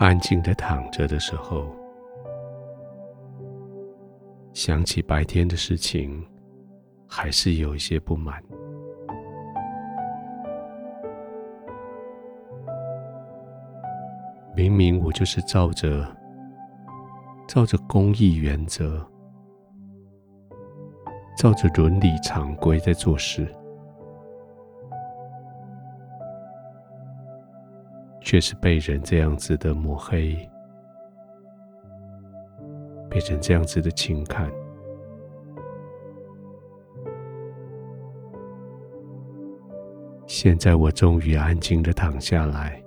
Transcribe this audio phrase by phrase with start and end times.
[0.00, 1.70] 安静的躺着的时候，
[4.54, 6.26] 想起白天的事情，
[7.06, 8.42] 还是有一些不满。
[14.56, 16.06] 明明我就是照着
[17.46, 19.06] 照着公益原则，
[21.36, 23.46] 照着伦理常规在做事。
[28.20, 30.36] 却是被人这样子的抹黑，
[33.08, 34.50] 变成这样子的轻看。
[40.26, 42.80] 现在我终于安静的躺下来，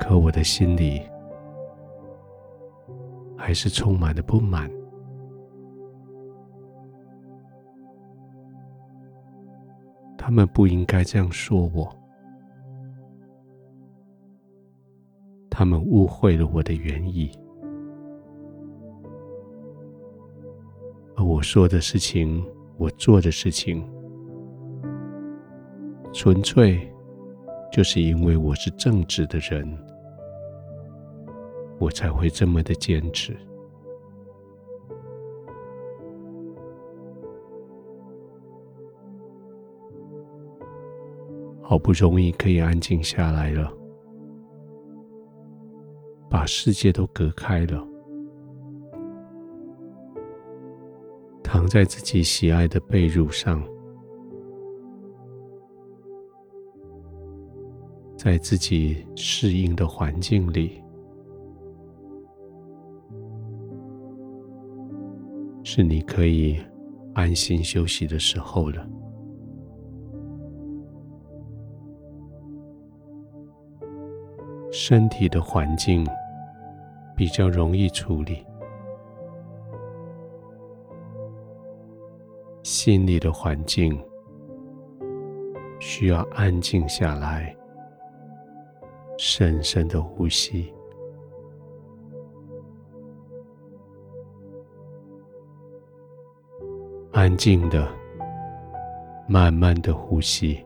[0.00, 1.02] 可我的心里
[3.36, 4.70] 还是充满了不满。
[10.16, 11.94] 他们不应该这样说我。
[15.54, 17.30] 他们误会了我的原意，
[21.14, 22.42] 而我说的事情，
[22.78, 23.86] 我做的事情，
[26.10, 26.90] 纯粹
[27.70, 29.78] 就是因为我是正直的人，
[31.78, 33.36] 我才会这么的坚持。
[41.60, 43.70] 好不容易可以安静下来了。
[46.32, 47.86] 把世界都隔开了，
[51.42, 53.62] 躺在自己喜爱的被褥上，
[58.16, 60.82] 在自己适应的环境里，
[65.62, 66.58] 是你可以
[67.12, 68.88] 安心休息的时候了。
[74.70, 76.02] 身体的环境。
[77.16, 78.44] 比较容易处理，
[82.62, 83.96] 心里的环境
[85.78, 87.54] 需要安静下来，
[89.18, 90.72] 深深的呼吸，
[97.12, 97.88] 安静的、
[99.28, 100.64] 慢慢的呼吸，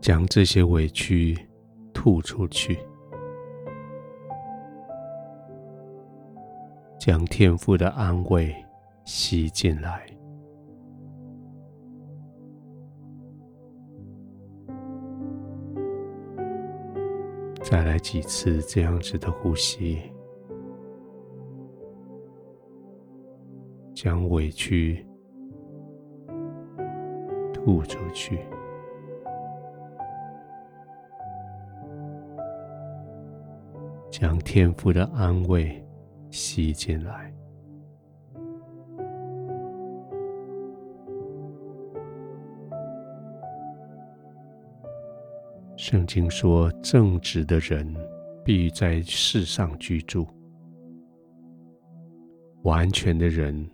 [0.00, 1.36] 将这些委屈。
[2.02, 2.78] 吐出去，
[6.98, 8.56] 将天父的安慰
[9.04, 10.06] 吸进来。
[17.62, 20.00] 再来几次这样子的呼吸，
[23.94, 25.06] 将委屈
[27.52, 28.38] 吐出去。
[34.20, 35.82] 将天父的安慰
[36.30, 37.32] 吸进来。
[45.74, 47.96] 圣经说：“正直的人
[48.44, 50.26] 必在世上居住，
[52.64, 53.70] 完全的人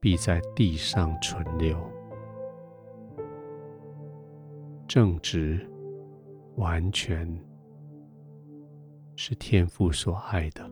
[0.00, 1.76] 必在地上存留。”
[4.88, 5.60] 正直，
[6.56, 7.28] 完全。
[9.22, 10.66] 是天父所爱的，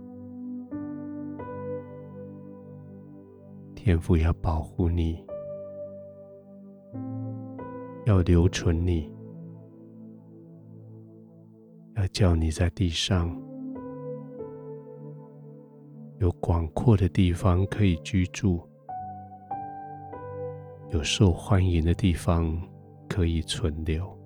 [3.75, 5.23] 天父要保护你，
[8.07, 9.13] 要留存你，
[11.97, 13.39] 要叫你在地上
[16.17, 18.67] 有广阔的地方可以居住，
[20.89, 22.59] 有受欢迎的地方
[23.11, 24.18] 可以存留。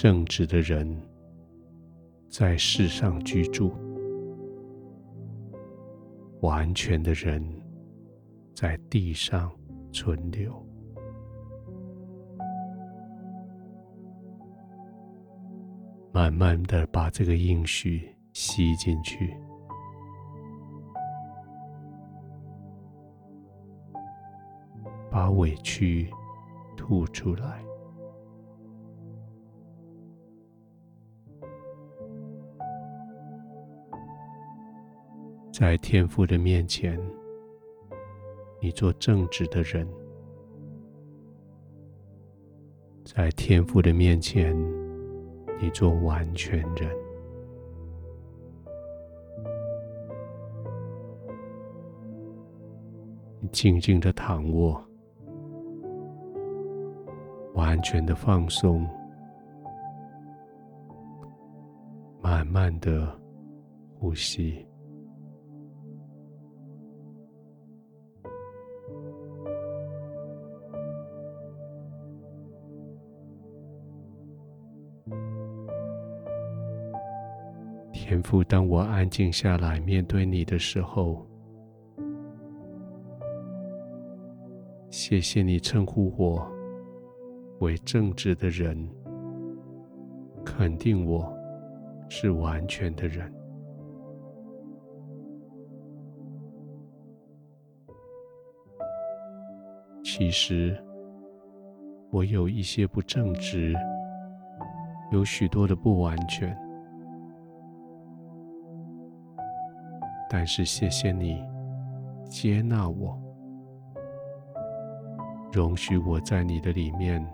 [0.00, 0.88] 正直的人
[2.28, 3.74] 在世上居住，
[6.40, 7.44] 完全的人
[8.54, 9.50] 在地上
[9.90, 10.64] 存留。
[16.12, 19.36] 慢慢的把这个应许吸进去，
[25.10, 26.08] 把委屈
[26.76, 27.67] 吐出来。
[35.58, 36.96] 在天父的面前，
[38.62, 39.84] 你做正直的人；
[43.04, 44.56] 在天父的面前，
[45.60, 46.88] 你做完全人。
[53.40, 54.80] 你静静的躺卧，
[57.54, 58.88] 完全的放松，
[62.22, 63.12] 慢慢的
[63.98, 64.64] 呼吸。
[78.28, 81.26] 父，当我安静下来面对你的时候，
[84.90, 86.46] 谢谢你称呼我
[87.60, 88.86] 为正直的人，
[90.44, 91.34] 肯定我
[92.10, 93.32] 是完全的人。
[100.04, 100.78] 其实
[102.10, 103.74] 我有一些不正直，
[105.12, 106.54] 有许多的不完全。
[110.30, 111.42] 但是，谢谢你
[112.28, 113.18] 接纳我，
[115.50, 117.26] 容许我在你的里面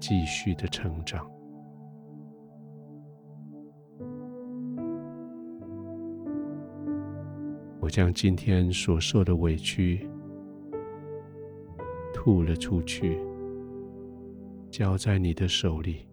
[0.00, 1.24] 继续的成长。
[7.78, 10.08] 我将今天所受的委屈
[12.12, 13.18] 吐了出去，
[14.68, 16.06] 交在你的手里。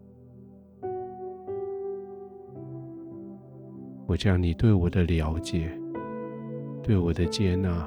[4.05, 5.69] 我将你对我的了解。
[6.87, 7.85] 对我的接纳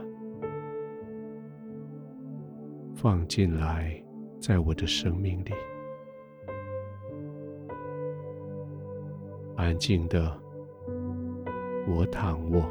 [2.95, 3.99] 放进来，
[4.39, 5.53] 在我的生命里，
[9.57, 10.39] 安静的，
[11.89, 12.63] 我躺卧，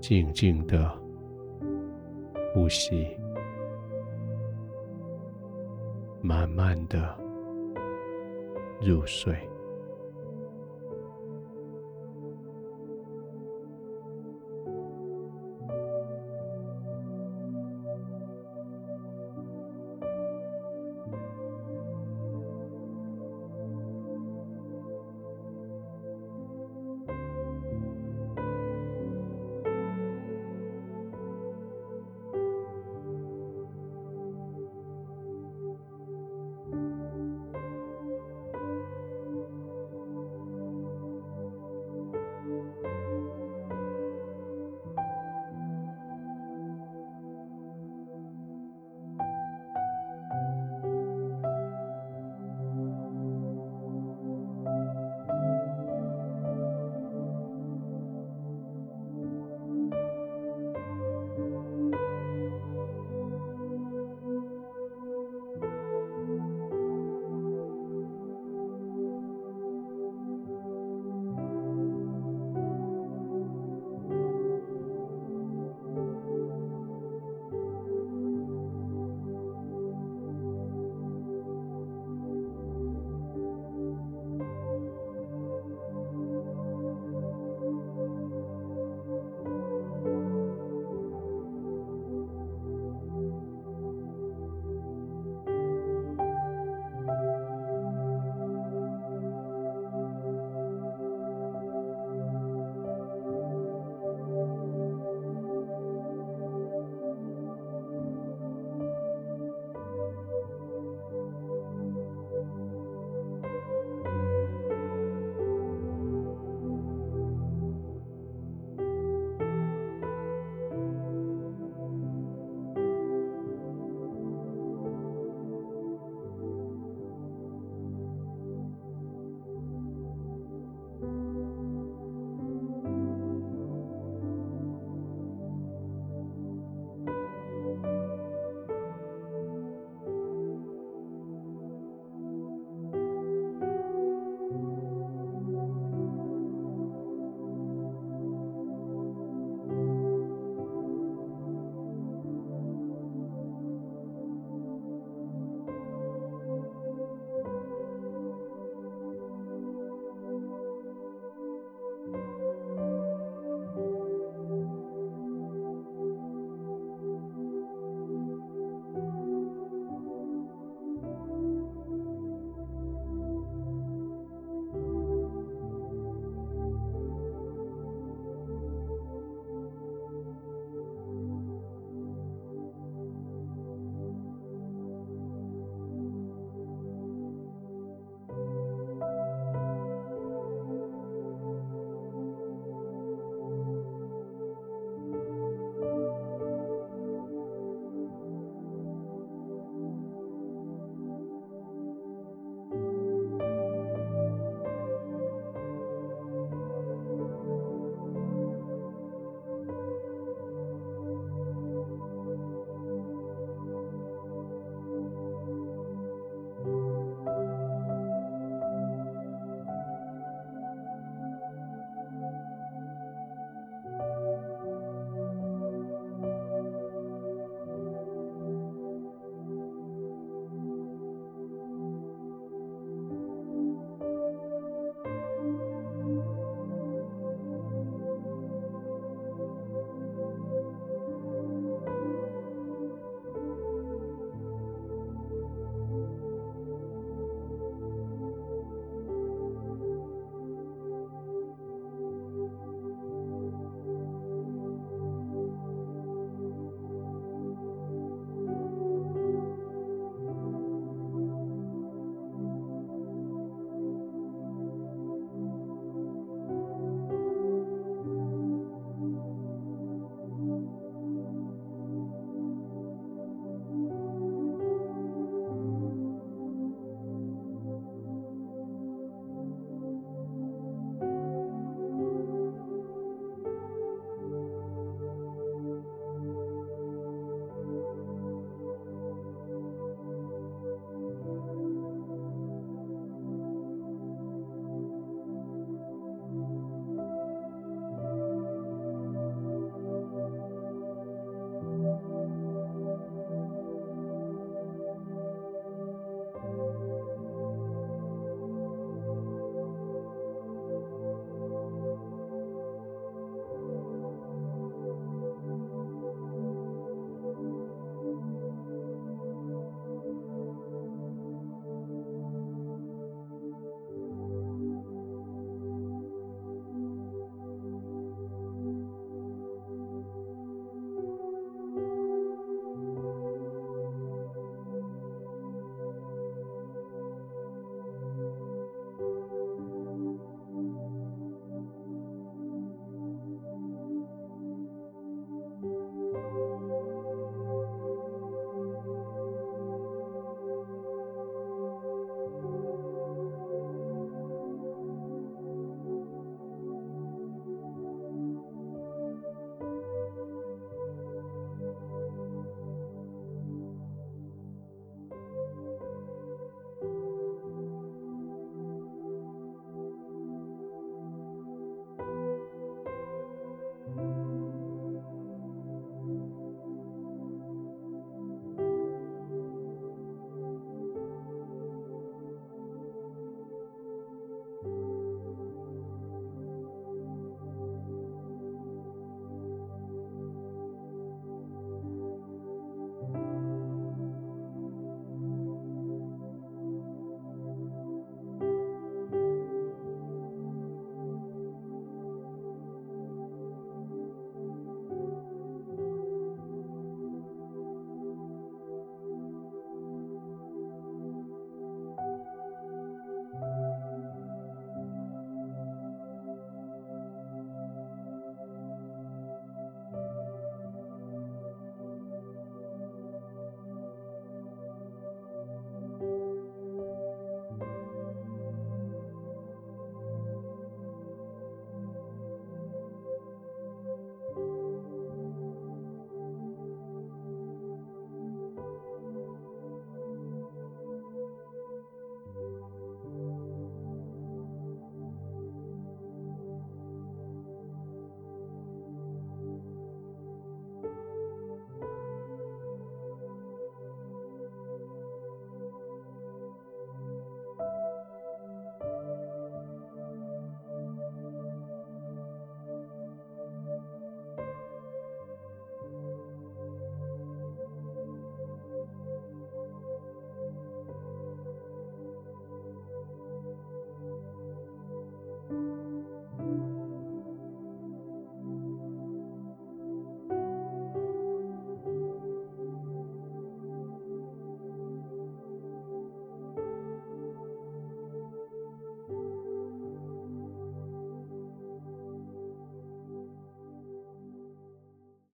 [0.00, 0.90] 静静的
[2.54, 3.14] 呼吸，
[6.22, 7.14] 慢慢的
[8.80, 9.36] 入睡。